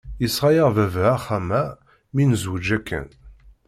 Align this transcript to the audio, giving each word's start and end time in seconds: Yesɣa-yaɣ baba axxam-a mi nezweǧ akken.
Yesɣa-yaɣ 0.21 0.69
baba 0.77 1.03
axxam-a 1.15 1.63
mi 2.13 2.23
nezweǧ 2.25 2.67
akken. 2.77 3.07